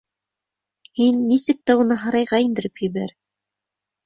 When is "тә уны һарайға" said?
1.71-2.41